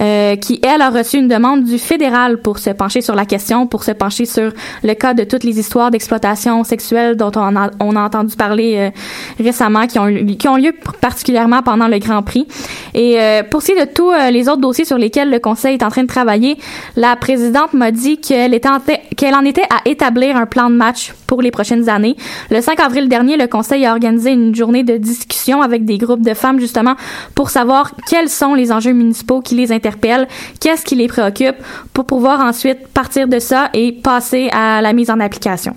euh, 0.00 0.36
qui, 0.36 0.60
elle, 0.62 0.80
a 0.80 0.90
reçu 0.90 1.18
une 1.18 1.28
demande 1.28 1.64
du 1.64 1.78
fédéral 1.78 2.38
pour 2.38 2.58
se 2.58 2.70
pencher 2.70 3.00
sur 3.00 3.14
la 3.14 3.26
question, 3.26 3.66
pour 3.66 3.84
se 3.84 3.92
pencher 3.92 4.24
sur 4.24 4.52
le 4.82 4.94
cas 4.94 5.14
de 5.14 5.24
toutes 5.24 5.44
les 5.44 5.58
histoires 5.58 5.90
d'exploitation 5.90 6.64
sexuelle 6.64 7.16
dont 7.18 7.32
on 7.36 7.56
a, 7.56 7.70
on 7.80 7.96
a 7.96 8.00
entendu 8.00 8.34
parler 8.36 8.76
euh, 8.76 9.42
récemment, 9.42 9.86
qui 9.86 9.98
ont, 9.98 10.06
qui 10.38 10.48
ont 10.48 10.56
lieu 10.56 10.72
particulièrement 11.00 11.62
pendant 11.62 11.88
le 11.88 11.98
Grand 11.98 12.22
Prix. 12.22 12.46
Et 12.94 13.20
euh, 13.20 13.42
pour 13.42 13.62
ce 13.62 13.66
qui 13.66 13.72
est 13.72 13.86
de 13.86 13.92
tous 13.92 14.10
euh, 14.10 14.30
les 14.30 14.48
autres 14.48 14.60
dossiers 14.60 14.84
sur 14.84 14.98
lesquels 14.98 15.30
le 15.30 15.38
Conseil 15.38 15.74
est 15.74 15.82
en 15.82 15.90
train 15.90 16.02
de 16.02 16.08
travailler, 16.08 16.56
la 16.96 17.16
présidente 17.16 17.74
m'a 17.74 17.90
dit 17.90 18.18
qu'elle 18.18 18.54
était 18.54 18.68
qu'elle 19.16 19.34
en 19.34 19.44
était 19.44 19.64
à 19.70 19.88
établir 19.88 20.36
un 20.36 20.46
plan 20.46 20.70
de 20.70 20.74
match 20.74 21.12
pour 21.26 21.42
les 21.42 21.50
prochaines 21.50 21.88
années. 21.88 22.16
Le 22.50 22.60
5 22.60 22.80
avril 22.80 23.08
dernier, 23.08 23.36
le 23.36 23.46
Conseil 23.46 23.84
a 23.84 23.92
organisé 23.92 24.32
une 24.32 24.54
journée 24.54 24.82
de 24.82 24.96
discussion 24.96 25.62
avec 25.62 25.84
des 25.84 25.98
groupes 25.98 26.22
de 26.22 26.34
femmes 26.34 26.60
justement 26.60 26.94
pour 27.34 27.50
savoir 27.50 27.92
quels 28.08 28.28
sont 28.28 28.54
les 28.54 28.72
enjeux 28.72 28.92
municipaux 28.92 29.40
qui 29.40 29.54
les 29.54 29.72
interpellent, 29.72 30.28
qu'est-ce 30.60 30.84
qui 30.84 30.94
les 30.94 31.08
préoccupe, 31.08 31.56
pour 31.92 32.06
pouvoir 32.06 32.40
ensuite 32.40 32.88
partir 32.88 33.28
de 33.28 33.38
ça 33.38 33.68
et 33.74 33.92
passer 33.92 34.48
à 34.52 34.80
la 34.80 34.92
mise 34.92 35.10
en 35.10 35.20
application. 35.20 35.74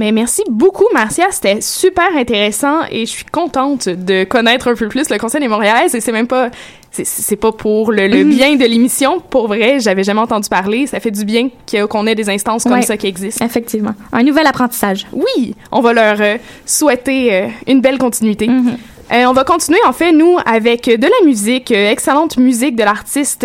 Mais 0.00 0.12
merci 0.12 0.42
beaucoup, 0.48 0.86
Marcia. 0.94 1.26
C'était 1.30 1.60
super 1.60 2.06
intéressant 2.16 2.78
et 2.90 3.04
je 3.04 3.10
suis 3.10 3.26
contente 3.26 3.86
de 3.86 4.24
connaître 4.24 4.68
un 4.68 4.74
peu 4.74 4.88
plus 4.88 5.10
le 5.10 5.18
Conseil 5.18 5.42
des 5.42 5.48
Montréalaises 5.48 5.94
et 5.94 6.00
c'est 6.00 6.10
même 6.10 6.26
pas 6.26 6.48
c'est 6.90 7.36
pas 7.36 7.52
pour 7.52 7.92
le, 7.92 8.06
le 8.08 8.24
bien 8.24 8.56
de 8.56 8.64
l'émission. 8.64 9.20
Pour 9.20 9.46
vrai, 9.46 9.78
j'avais 9.78 10.02
jamais 10.02 10.20
entendu 10.22 10.48
parler. 10.48 10.86
Ça 10.86 11.00
fait 11.00 11.10
du 11.10 11.26
bien 11.26 11.50
qu'on 11.90 12.06
ait 12.06 12.14
des 12.14 12.30
instances 12.30 12.62
comme 12.62 12.72
Ouais. 12.72 12.82
ça 12.82 12.96
qui 12.96 13.08
existent. 13.08 13.44
Effectivement. 13.44 13.92
Un 14.10 14.22
nouvel 14.22 14.46
apprentissage. 14.46 15.06
Oui, 15.12 15.54
on 15.70 15.82
va 15.82 15.92
leur 15.92 16.16
euh, 16.18 16.36
souhaiter 16.64 17.34
euh, 17.34 17.48
une 17.66 17.82
belle 17.82 17.98
continuité. 17.98 18.46
Mm-hmm. 18.48 18.76
Euh, 19.12 19.24
on 19.26 19.32
va 19.34 19.44
continuer, 19.44 19.80
en 19.86 19.92
fait, 19.92 20.12
nous, 20.12 20.36
avec 20.46 20.86
de 20.86 21.02
la 21.06 21.26
musique, 21.26 21.72
euh, 21.72 21.90
excellente 21.90 22.38
musique 22.38 22.74
de 22.74 22.84
l'artiste 22.84 23.44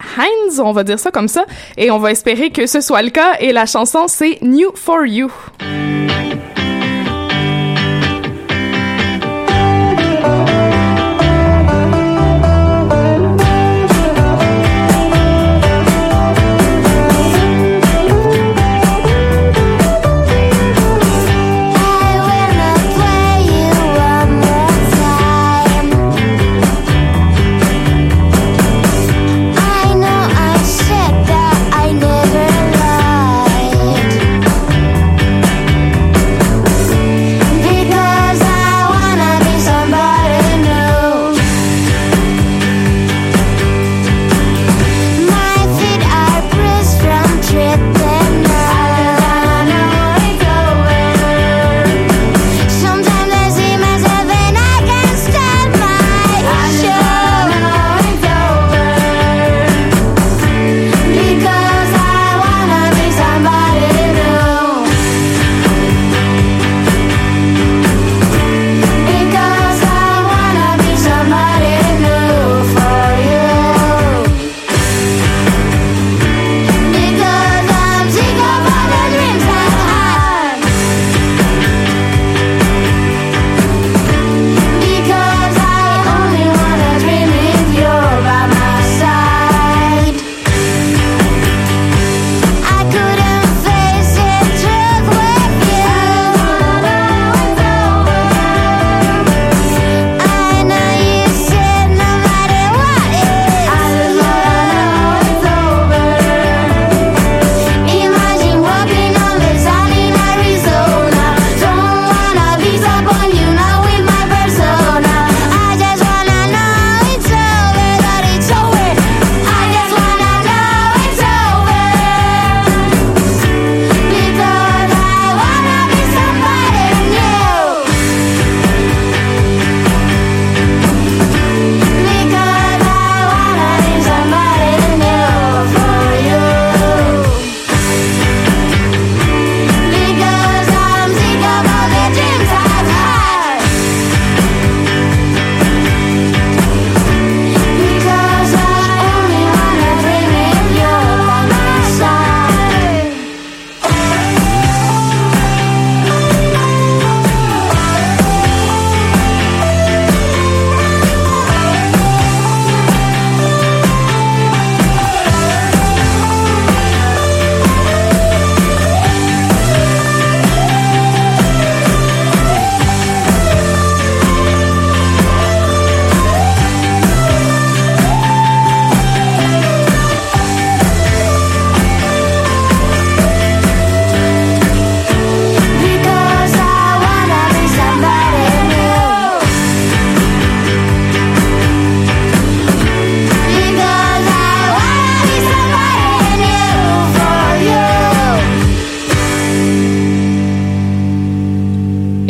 Heinz, 0.00 0.60
on 0.60 0.72
va 0.72 0.84
dire 0.84 0.98
ça 0.98 1.10
comme 1.10 1.28
ça, 1.28 1.44
et 1.76 1.90
on 1.90 1.98
va 1.98 2.10
espérer 2.10 2.50
que 2.50 2.66
ce 2.66 2.80
soit 2.80 3.02
le 3.02 3.10
cas. 3.10 3.36
Et 3.40 3.52
la 3.52 3.66
chanson, 3.66 4.06
c'est 4.08 4.38
New 4.42 4.72
for 4.74 5.04
You. 5.06 5.30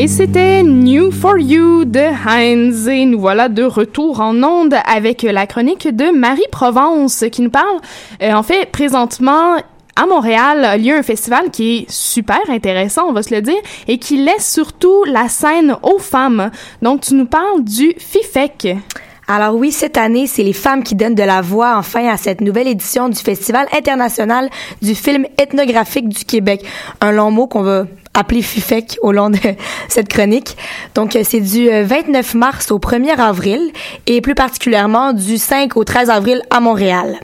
Et 0.00 0.06
c'était 0.06 0.62
New 0.62 1.10
for 1.10 1.38
You 1.38 1.84
de 1.84 1.98
Heinz. 1.98 2.86
Et 2.86 3.04
nous 3.04 3.18
voilà 3.18 3.48
de 3.48 3.64
retour 3.64 4.20
en 4.20 4.44
onde 4.44 4.76
avec 4.86 5.22
la 5.22 5.48
chronique 5.48 5.88
de 5.88 6.16
Marie 6.16 6.46
Provence 6.52 7.24
qui 7.32 7.42
nous 7.42 7.50
parle. 7.50 7.80
Euh, 8.22 8.32
en 8.32 8.44
fait, 8.44 8.70
présentement, 8.70 9.56
à 9.96 10.06
Montréal, 10.06 10.64
a 10.64 10.74
un 10.74 11.02
festival 11.02 11.50
qui 11.50 11.78
est 11.78 11.90
super 11.90 12.38
intéressant, 12.48 13.08
on 13.08 13.12
va 13.12 13.24
se 13.24 13.34
le 13.34 13.42
dire, 13.42 13.58
et 13.88 13.98
qui 13.98 14.18
laisse 14.18 14.48
surtout 14.48 15.02
la 15.02 15.28
scène 15.28 15.74
aux 15.82 15.98
femmes. 15.98 16.52
Donc, 16.80 17.00
tu 17.00 17.14
nous 17.14 17.26
parles 17.26 17.64
du 17.64 17.92
FIFEC. 17.98 18.76
Alors 19.30 19.56
oui, 19.56 19.72
cette 19.72 19.98
année, 19.98 20.26
c'est 20.26 20.42
les 20.42 20.54
femmes 20.54 20.82
qui 20.82 20.94
donnent 20.94 21.14
de 21.14 21.22
la 21.22 21.42
voix 21.42 21.76
enfin 21.76 22.08
à 22.08 22.16
cette 22.16 22.40
nouvelle 22.40 22.66
édition 22.66 23.10
du 23.10 23.18
Festival 23.18 23.66
international 23.76 24.48
du 24.80 24.94
film 24.94 25.26
ethnographique 25.36 26.08
du 26.08 26.24
Québec. 26.24 26.64
Un 27.02 27.12
long 27.12 27.30
mot 27.30 27.46
qu'on 27.46 27.60
va 27.60 27.84
appelé 28.14 28.40
FUFEC 28.40 28.96
au 29.02 29.12
long 29.12 29.28
de 29.28 29.38
cette 29.88 30.08
chronique. 30.08 30.56
Donc, 30.94 31.14
euh, 31.14 31.20
c'est 31.24 31.42
du 31.42 31.68
29 31.68 32.34
euh, 32.34 32.38
mars 32.38 32.70
au 32.70 32.78
1er 32.78 33.18
avril 33.18 33.60
et 34.06 34.22
plus 34.22 34.34
particulièrement 34.34 35.12
du 35.12 35.36
5 35.36 35.76
au 35.76 35.84
13 35.84 36.08
avril 36.08 36.40
à 36.48 36.60
Montréal. 36.60 37.18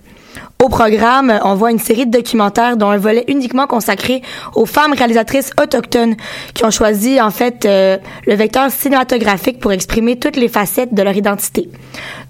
Au 0.64 0.68
programme, 0.68 1.38
on 1.44 1.54
voit 1.56 1.72
une 1.72 1.78
série 1.78 2.06
de 2.06 2.10
documentaires 2.10 2.78
dont 2.78 2.88
un 2.88 2.96
volet 2.96 3.24
uniquement 3.28 3.66
consacré 3.66 4.22
aux 4.54 4.64
femmes 4.64 4.94
réalisatrices 4.94 5.50
autochtones 5.60 6.14
qui 6.54 6.64
ont 6.64 6.70
choisi 6.70 7.20
en 7.20 7.30
fait 7.30 7.66
euh, 7.66 7.98
le 8.26 8.34
vecteur 8.34 8.70
cinématographique 8.70 9.60
pour 9.60 9.72
exprimer 9.72 10.18
toutes 10.18 10.36
les 10.36 10.48
facettes 10.48 10.94
de 10.94 11.02
leur 11.02 11.14
identité. 11.14 11.68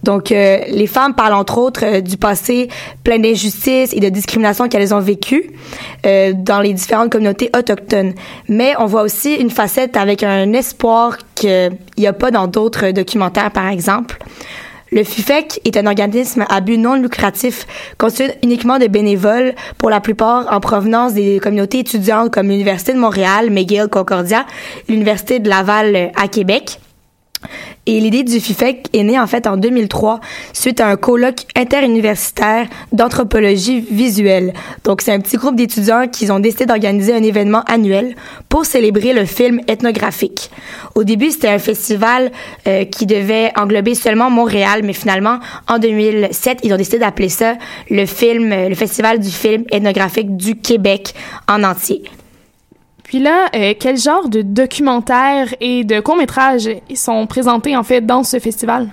Donc 0.02 0.32
euh, 0.32 0.58
les 0.68 0.88
femmes 0.88 1.14
parlent 1.14 1.34
entre 1.34 1.58
autres 1.58 1.84
euh, 1.84 2.00
du 2.00 2.16
passé 2.16 2.68
plein 3.04 3.20
d'injustices 3.20 3.92
et 3.92 4.00
de 4.00 4.08
discrimination 4.08 4.68
qu'elles 4.68 4.92
ont 4.92 5.00
vécues 5.00 5.50
dans 6.02 6.60
les 6.60 6.74
différentes 6.74 7.10
communautés 7.10 7.50
autochtones. 7.56 8.12
Mais 8.48 8.74
on 8.78 8.86
voit 8.86 9.02
aussi 9.02 9.34
une 9.34 9.50
facette 9.50 9.96
avec 9.96 10.22
un 10.22 10.52
espoir 10.52 11.16
qu'il 11.34 11.78
n'y 11.96 12.06
a 12.06 12.12
pas 12.12 12.30
dans 12.30 12.46
d'autres 12.46 12.90
documentaires 12.90 13.50
par 13.50 13.68
exemple. 13.68 14.18
Le 14.94 15.02
FUFEC 15.02 15.60
est 15.64 15.76
un 15.76 15.86
organisme 15.86 16.44
à 16.48 16.60
but 16.60 16.78
non 16.78 16.94
lucratif 16.94 17.66
constitué 17.98 18.34
uniquement 18.44 18.78
de 18.78 18.86
bénévoles, 18.86 19.56
pour 19.76 19.90
la 19.90 20.00
plupart 20.00 20.46
en 20.52 20.60
provenance 20.60 21.14
des 21.14 21.40
communautés 21.40 21.80
étudiantes 21.80 22.32
comme 22.32 22.46
l'Université 22.46 22.92
de 22.92 23.00
Montréal, 23.00 23.50
McGill, 23.50 23.88
Concordia, 23.90 24.46
l'Université 24.88 25.40
de 25.40 25.48
Laval 25.48 25.96
euh, 25.96 26.06
à 26.14 26.28
Québec. 26.28 26.78
Et 27.86 28.00
l'idée 28.00 28.22
du 28.22 28.40
FIFEC 28.40 28.88
est 28.92 29.02
née 29.02 29.18
en 29.18 29.26
fait 29.26 29.46
en 29.46 29.56
2003 29.56 30.20
suite 30.52 30.80
à 30.80 30.88
un 30.88 30.96
colloque 30.96 31.42
interuniversitaire 31.54 32.66
d'anthropologie 32.92 33.84
visuelle. 33.90 34.54
Donc 34.84 35.02
c'est 35.02 35.12
un 35.12 35.20
petit 35.20 35.36
groupe 35.36 35.56
d'étudiants 35.56 36.08
qui 36.08 36.30
ont 36.30 36.40
décidé 36.40 36.66
d'organiser 36.66 37.14
un 37.14 37.22
événement 37.22 37.62
annuel 37.66 38.16
pour 38.48 38.64
célébrer 38.64 39.12
le 39.12 39.26
film 39.26 39.60
ethnographique. 39.68 40.50
Au 40.94 41.04
début, 41.04 41.30
c'était 41.30 41.48
un 41.48 41.58
festival 41.58 42.32
euh, 42.66 42.84
qui 42.84 43.06
devait 43.06 43.52
englober 43.56 43.94
seulement 43.94 44.30
Montréal, 44.30 44.80
mais 44.84 44.92
finalement 44.92 45.38
en 45.68 45.78
2007, 45.78 46.60
ils 46.62 46.72
ont 46.72 46.76
décidé 46.76 46.98
d'appeler 46.98 47.28
ça 47.28 47.54
le 47.90 48.06
film 48.06 48.54
le 48.68 48.74
festival 48.74 49.20
du 49.20 49.30
film 49.30 49.64
ethnographique 49.70 50.36
du 50.36 50.56
Québec 50.56 51.14
en 51.48 51.62
entier. 51.64 52.02
Puis 53.04 53.18
là, 53.18 53.46
euh, 53.54 53.74
quel 53.78 53.98
genre 53.98 54.28
de 54.28 54.42
documentaires 54.42 55.54
et 55.60 55.84
de 55.84 56.00
courts-métrages 56.00 56.68
sont 56.94 57.26
présentés 57.26 57.76
en 57.76 57.82
fait 57.82 58.00
dans 58.00 58.24
ce 58.24 58.38
festival? 58.40 58.88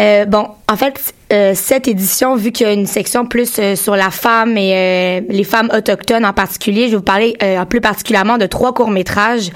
Euh, 0.00 0.24
bon, 0.24 0.48
en 0.68 0.76
fait, 0.76 1.14
euh, 1.32 1.52
cette 1.54 1.86
édition, 1.86 2.34
vu 2.34 2.50
qu'il 2.50 2.66
y 2.66 2.70
a 2.70 2.72
une 2.72 2.86
section 2.86 3.26
plus 3.26 3.60
sur 3.74 3.94
la 3.94 4.10
femme 4.10 4.56
et 4.56 5.20
les 5.28 5.44
femmes 5.44 5.70
autochtones 5.72 6.24
en 6.24 6.32
particulier, 6.32 6.86
je 6.86 6.92
vais 6.92 6.96
vous 6.96 7.02
parler 7.02 7.36
plus 7.68 7.82
particulièrement 7.82 8.38
de 8.38 8.46
trois 8.46 8.72
courts-métrages 8.72 9.50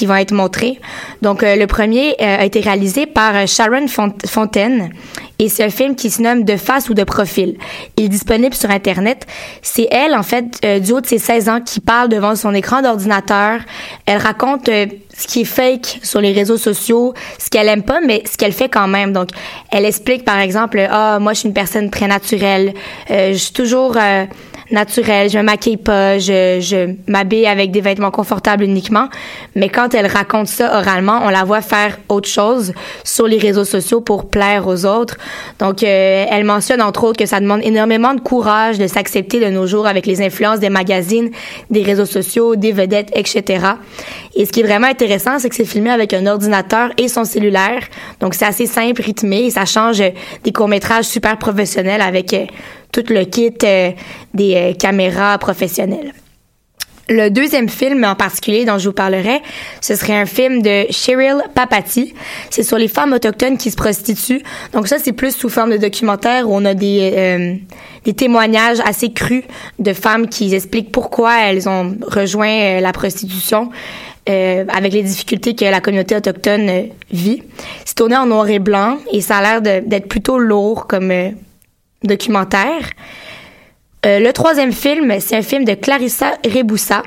qui 0.00 0.06
vont 0.06 0.16
être 0.16 0.32
montrés. 0.32 0.80
Donc, 1.20 1.42
le 1.42 1.66
premier 1.66 2.18
a 2.18 2.42
été 2.46 2.60
réalisé 2.60 3.04
par 3.04 3.46
Sharon 3.46 3.86
Fontaine 4.26 4.90
et 5.38 5.50
c'est 5.50 5.62
un 5.62 5.70
film 5.70 5.94
qui 5.94 6.10
se 6.10 6.22
nomme 6.22 6.44
De 6.44 6.56
face 6.56 6.88
ou 6.88 6.94
de 6.94 7.04
profil. 7.04 7.56
Il 7.98 8.04
est 8.04 8.08
disponible 8.08 8.54
sur 8.54 8.70
Internet. 8.70 9.26
C'est 9.60 9.88
elle, 9.90 10.14
en 10.14 10.22
fait, 10.22 10.66
du 10.80 10.92
haut 10.92 11.02
de 11.02 11.06
ses 11.06 11.18
16 11.18 11.48
ans, 11.50 11.60
qui 11.60 11.80
parle 11.80 12.08
devant 12.08 12.34
son 12.34 12.54
écran 12.54 12.80
d'ordinateur. 12.80 13.60
Elle 14.06 14.18
raconte 14.18 14.66
ce 14.66 15.26
qui 15.26 15.42
est 15.42 15.44
fake 15.44 16.00
sur 16.02 16.20
les 16.20 16.32
réseaux 16.32 16.56
sociaux, 16.56 17.12
ce 17.38 17.50
qu'elle 17.50 17.68
aime 17.68 17.82
pas, 17.82 18.00
mais 18.06 18.22
ce 18.30 18.38
qu'elle 18.38 18.52
fait 18.52 18.68
quand 18.70 18.88
même. 18.88 19.12
Donc, 19.12 19.28
elle 19.70 19.84
explique, 19.84 20.24
par 20.24 20.38
exemple, 20.38 20.80
ah, 20.90 21.18
moi, 21.20 21.34
je 21.34 21.40
suis 21.40 21.48
une 21.48 21.54
personne 21.54 21.90
très 21.90 22.06
naturelle. 22.06 22.72
Euh, 23.10 23.32
je 23.32 23.38
suis 23.38 23.52
toujours 23.52 23.96
euh, 23.96 24.24
naturelle. 24.70 25.30
Je 25.30 25.38
me 25.38 25.42
maquille 25.42 25.76
pas. 25.76 26.18
Je 26.18 26.94
m'habille 27.06 27.46
avec 27.46 27.70
des 27.70 27.80
vêtements 27.80 28.10
confortables 28.10 28.64
uniquement. 28.64 29.08
Mais 29.54 29.68
quand 29.68 29.89
elle 29.94 30.06
raconte 30.06 30.48
ça 30.48 30.78
oralement, 30.78 31.20
on 31.24 31.28
la 31.28 31.44
voit 31.44 31.60
faire 31.60 31.98
autre 32.08 32.28
chose 32.28 32.72
sur 33.04 33.26
les 33.26 33.38
réseaux 33.38 33.64
sociaux 33.64 34.00
pour 34.00 34.28
plaire 34.28 34.66
aux 34.66 34.86
autres. 34.86 35.16
Donc, 35.58 35.82
euh, 35.82 36.26
elle 36.28 36.44
mentionne 36.44 36.82
entre 36.82 37.04
autres 37.04 37.18
que 37.18 37.26
ça 37.26 37.40
demande 37.40 37.60
énormément 37.62 38.14
de 38.14 38.20
courage 38.20 38.78
de 38.78 38.86
s'accepter 38.86 39.40
de 39.40 39.46
nos 39.46 39.66
jours 39.66 39.86
avec 39.86 40.06
les 40.06 40.22
influences 40.22 40.60
des 40.60 40.70
magazines, 40.70 41.30
des 41.70 41.82
réseaux 41.82 42.06
sociaux, 42.06 42.56
des 42.56 42.72
vedettes, 42.72 43.10
etc. 43.14 43.64
Et 44.34 44.46
ce 44.46 44.52
qui 44.52 44.60
est 44.60 44.64
vraiment 44.64 44.86
intéressant, 44.86 45.38
c'est 45.38 45.48
que 45.48 45.54
c'est 45.54 45.64
filmé 45.64 45.90
avec 45.90 46.12
un 46.14 46.26
ordinateur 46.26 46.90
et 46.96 47.08
son 47.08 47.24
cellulaire. 47.24 47.82
Donc, 48.20 48.34
c'est 48.34 48.46
assez 48.46 48.66
simple, 48.66 49.02
rythmé 49.02 49.46
et 49.46 49.50
ça 49.50 49.64
change 49.64 50.02
des 50.44 50.52
courts-métrages 50.52 51.04
super 51.04 51.36
professionnels 51.38 52.00
avec 52.00 52.32
euh, 52.32 52.46
tout 52.92 53.04
le 53.08 53.24
kit 53.24 53.52
euh, 53.64 53.90
des 54.34 54.54
euh, 54.54 54.72
caméras 54.74 55.38
professionnelles. 55.38 56.12
Le 57.10 57.28
deuxième 57.28 57.68
film 57.68 58.04
en 58.04 58.14
particulier 58.14 58.64
dont 58.64 58.78
je 58.78 58.88
vous 58.88 58.94
parlerai, 58.94 59.42
ce 59.82 59.94
serait 59.94 60.16
un 60.16 60.26
film 60.26 60.62
de 60.62 60.86
Cheryl 60.90 61.42
Papati. 61.54 62.14
C'est 62.48 62.62
sur 62.62 62.78
les 62.78 62.88
femmes 62.88 63.12
autochtones 63.12 63.58
qui 63.58 63.70
se 63.70 63.76
prostituent. 63.76 64.42
Donc 64.72 64.88
ça, 64.88 64.98
c'est 64.98 65.12
plus 65.12 65.34
sous 65.34 65.48
forme 65.48 65.72
de 65.72 65.76
documentaire 65.76 66.48
où 66.48 66.54
on 66.54 66.64
a 66.64 66.74
des, 66.74 67.60
des 68.04 68.14
témoignages 68.14 68.78
assez 68.86 69.12
crus 69.12 69.42
de 69.78 69.92
femmes 69.92 70.28
qui 70.28 70.54
expliquent 70.54 70.92
pourquoi 70.92 71.48
elles 71.48 71.68
ont 71.68 71.96
rejoint 72.08 72.80
la 72.80 72.92
prostitution. 72.92 73.70
Euh, 74.28 74.64
avec 74.68 74.92
les 74.92 75.02
difficultés 75.02 75.56
que 75.56 75.64
la 75.64 75.80
communauté 75.80 76.14
autochtone 76.14 76.68
euh, 76.68 76.82
vit. 77.10 77.42
C'est 77.86 77.94
tourné 77.94 78.16
en 78.16 78.26
noir 78.26 78.48
et 78.50 78.58
blanc 78.58 78.98
et 79.10 79.22
ça 79.22 79.38
a 79.38 79.60
l'air 79.60 79.82
d'être 79.82 80.08
plutôt 80.08 80.38
lourd 80.38 80.86
comme 80.86 81.10
euh, 81.10 81.30
documentaire. 82.04 82.90
Le 84.04 84.30
troisième 84.32 84.72
film, 84.72 85.12
c'est 85.20 85.36
un 85.36 85.42
film 85.42 85.64
de 85.64 85.74
Clarissa 85.74 86.32
Reboussa 86.44 87.02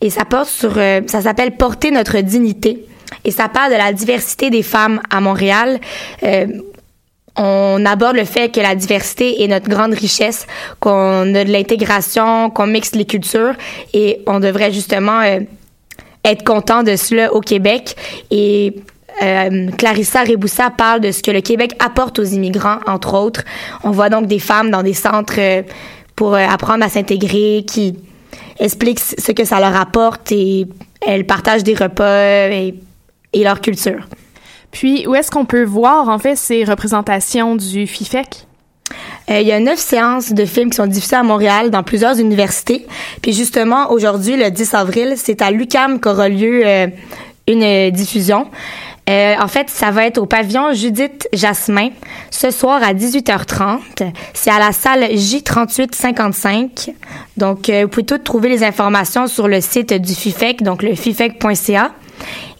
et 0.00 0.10
ça 0.10 0.24
porte 0.24 0.48
sur, 0.48 0.74
ça 0.74 1.22
s'appelle 1.22 1.56
Porter 1.56 1.90
notre 1.90 2.20
dignité 2.20 2.84
et 3.24 3.30
ça 3.30 3.48
parle 3.48 3.72
de 3.72 3.78
la 3.78 3.92
diversité 3.92 4.50
des 4.50 4.62
femmes 4.62 5.00
à 5.10 5.20
Montréal. 5.20 5.80
on 7.36 7.84
aborde 7.86 8.16
le 8.16 8.24
fait 8.24 8.54
que 8.54 8.60
la 8.60 8.74
diversité 8.74 9.42
est 9.42 9.48
notre 9.48 9.68
grande 9.68 9.94
richesse, 9.94 10.46
qu'on 10.80 11.34
a 11.34 11.44
de 11.44 11.50
l'intégration, 11.50 12.50
qu'on 12.50 12.66
mixe 12.66 12.94
les 12.94 13.06
cultures 13.06 13.54
et 13.94 14.20
on 14.26 14.40
devrait 14.40 14.72
justement 14.72 15.22
être 16.26 16.44
content 16.44 16.82
de 16.82 16.96
cela 16.96 17.32
au 17.32 17.40
Québec. 17.40 17.96
Et 18.30 18.74
euh, 19.22 19.70
Clarissa 19.78 20.24
Reboussa 20.24 20.70
parle 20.70 21.00
de 21.00 21.10
ce 21.10 21.22
que 21.22 21.30
le 21.30 21.40
Québec 21.40 21.72
apporte 21.78 22.18
aux 22.18 22.24
immigrants, 22.24 22.78
entre 22.86 23.14
autres. 23.14 23.42
On 23.82 23.90
voit 23.90 24.10
donc 24.10 24.26
des 24.26 24.38
femmes 24.38 24.70
dans 24.70 24.82
des 24.82 24.92
centres 24.92 25.38
euh, 25.38 25.62
pour 26.16 26.34
euh, 26.34 26.44
apprendre 26.48 26.84
à 26.84 26.88
s'intégrer, 26.88 27.64
qui 27.66 27.94
expliquent 28.58 29.00
ce 29.00 29.32
que 29.32 29.44
ça 29.44 29.60
leur 29.60 29.76
apporte 29.76 30.32
et 30.32 30.66
elles 31.06 31.26
partagent 31.26 31.62
des 31.62 31.74
repas 31.74 32.48
et, 32.48 32.74
et 33.32 33.44
leur 33.44 33.60
culture. 33.60 34.08
Puis, 34.72 35.06
où 35.06 35.14
est-ce 35.14 35.30
qu'on 35.30 35.44
peut 35.44 35.64
voir, 35.64 36.08
en 36.08 36.18
fait, 36.18 36.36
ces 36.36 36.64
représentations 36.64 37.54
du 37.54 37.86
FIFEC? 37.86 38.46
Euh, 39.30 39.40
il 39.40 39.46
y 39.46 39.52
a 39.52 39.60
neuf 39.60 39.78
séances 39.78 40.32
de 40.32 40.44
films 40.44 40.70
qui 40.70 40.76
sont 40.76 40.86
diffusées 40.86 41.16
à 41.16 41.22
Montréal 41.22 41.70
dans 41.70 41.82
plusieurs 41.82 42.18
universités. 42.18 42.86
Puis 43.22 43.32
justement, 43.32 43.90
aujourd'hui, 43.90 44.36
le 44.36 44.50
10 44.50 44.74
avril, 44.74 45.14
c'est 45.16 45.42
à 45.42 45.50
l'UCAM 45.50 46.00
qu'aura 46.00 46.28
lieu 46.28 46.62
euh, 46.64 46.86
une 47.48 47.90
diffusion. 47.90 48.46
Euh, 49.08 49.34
en 49.40 49.48
fait, 49.48 49.70
ça 49.70 49.90
va 49.90 50.06
être 50.06 50.18
au 50.18 50.26
pavillon 50.26 50.72
Judith 50.72 51.28
Jasmin 51.32 51.90
ce 52.30 52.50
soir 52.50 52.82
à 52.82 52.92
18h30. 52.92 54.12
C'est 54.34 54.50
à 54.50 54.58
la 54.58 54.72
salle 54.72 55.04
J3855. 55.04 56.92
Donc, 57.36 57.70
vous 57.70 57.88
pouvez 57.88 58.06
toutes 58.06 58.24
trouver 58.24 58.48
les 58.48 58.64
informations 58.64 59.26
sur 59.26 59.46
le 59.46 59.60
site 59.60 59.94
du 59.94 60.14
FIFEC, 60.14 60.62
donc 60.62 60.82
le 60.82 60.94
fifec.ca. 60.94 61.92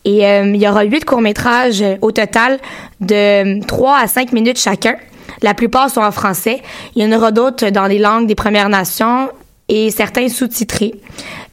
Et 0.04 0.20
il 0.20 0.56
y 0.56 0.68
aura 0.68 0.84
huit 0.84 1.04
courts-métrages 1.04 1.82
au 2.00 2.12
total 2.12 2.58
de 3.00 3.60
3 3.66 3.98
à 3.98 4.06
5 4.06 4.32
minutes 4.32 4.60
chacun. 4.60 4.94
La 5.42 5.54
plupart 5.54 5.90
sont 5.90 6.00
en 6.00 6.12
français. 6.12 6.62
Il 6.94 7.04
y 7.04 7.06
en 7.06 7.16
aura 7.16 7.32
d'autres 7.32 7.70
dans 7.70 7.86
les 7.86 7.98
langues 7.98 8.26
des 8.26 8.34
Premières 8.34 8.68
Nations 8.68 9.28
et 9.68 9.90
certains 9.90 10.28
sous-titrés. 10.28 10.94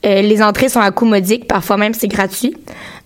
Euh, 0.06 0.21
les 0.21 0.43
entrées 0.43 0.69
sont 0.69 0.80
à 0.80 0.91
coût 0.91 1.06
modique, 1.06 1.47
parfois 1.47 1.78
même 1.78 1.93
c'est 1.93 2.08
gratuit. 2.08 2.56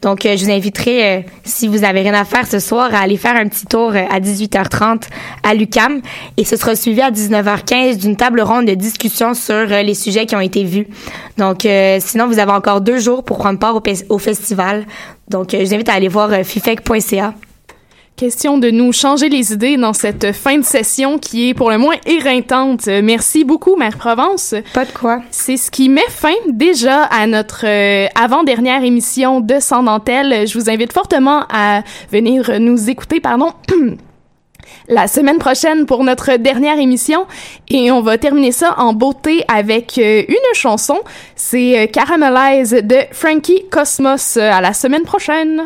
Donc, 0.01 0.25
euh, 0.25 0.35
je 0.35 0.45
vous 0.45 0.51
inviterai, 0.51 1.17
euh, 1.17 1.21
si 1.43 1.67
vous 1.67 1.83
avez 1.83 2.01
rien 2.01 2.13
à 2.13 2.25
faire 2.25 2.45
ce 2.45 2.59
soir, 2.59 2.93
à 2.93 2.99
aller 2.99 3.17
faire 3.17 3.35
un 3.35 3.47
petit 3.47 3.65
tour 3.65 3.93
à 3.95 4.19
18h30 4.19 5.03
à 5.43 5.53
l'UCAM. 5.53 6.01
Et 6.35 6.43
ce 6.43 6.55
sera 6.55 6.75
suivi 6.75 7.01
à 7.01 7.11
19h15 7.11 7.97
d'une 7.97 8.15
table 8.15 8.41
ronde 8.41 8.65
de 8.65 8.73
discussion 8.73 9.33
sur 9.33 9.65
les 9.67 9.93
sujets 9.93 10.25
qui 10.25 10.35
ont 10.35 10.41
été 10.41 10.63
vus. 10.63 10.87
Donc, 11.37 11.67
sinon, 11.99 12.27
vous 12.27 12.39
avez 12.39 12.51
encore 12.51 12.81
deux 12.81 12.99
jours 12.99 13.23
pour 13.23 13.37
prendre 13.37 13.59
part 13.59 13.75
au, 13.75 13.83
au 14.09 14.17
festival. 14.17 14.85
Donc, 15.29 15.51
je 15.51 15.63
vous 15.63 15.73
invite 15.73 15.89
à 15.89 15.93
aller 15.93 16.09
voir 16.09 16.31
fifec.ca 16.43 17.33
Question 18.17 18.57
de 18.57 18.71
nous 18.71 18.93
changer 18.93 19.29
les 19.29 19.53
idées 19.53 19.77
dans 19.77 19.93
cette 19.93 20.31
fin 20.31 20.57
de 20.57 20.65
session 20.65 21.19
qui 21.19 21.49
est 21.49 21.53
pour 21.53 21.69
le 21.69 21.77
moins 21.77 21.97
éreintante. 22.07 22.87
Merci 22.87 23.43
beaucoup, 23.43 23.75
Mère 23.75 23.95
Provence. 23.95 24.55
Pas 24.73 24.85
de 24.85 24.91
quoi. 24.91 25.21
C'est 25.29 25.55
ce 25.55 25.69
qui 25.69 25.87
met 25.87 26.01
fin 26.09 26.33
déjà 26.47 27.03
à 27.03 27.27
notre 27.27 27.67
euh, 27.67 28.07
avant-dernière 28.19 28.83
émission 28.83 29.39
de 29.39 29.59
Sans 29.59 29.83
Dentelle. 29.83 30.47
Je 30.47 30.57
vous 30.57 30.67
invite 30.67 30.93
fortement 30.93 31.43
à 31.53 31.83
venir 32.11 32.59
nous 32.59 32.89
écouter, 32.89 33.19
pardon. 33.19 33.53
la 34.87 35.07
semaine 35.07 35.37
prochaine 35.37 35.85
pour 35.85 36.03
notre 36.03 36.37
dernière 36.37 36.79
émission 36.79 37.27
et 37.67 37.91
on 37.91 38.01
va 38.01 38.17
terminer 38.17 38.51
ça 38.51 38.73
en 38.79 38.93
beauté 38.93 39.45
avec 39.47 39.99
euh, 39.99 40.23
une 40.27 40.55
chanson. 40.55 40.97
C'est 41.35 41.83
euh, 41.83 41.85
Caramelize 41.85 42.71
de 42.71 42.97
Frankie 43.11 43.65
Cosmos. 43.69 44.37
À 44.37 44.59
la 44.59 44.73
semaine 44.73 45.03
prochaine. 45.03 45.65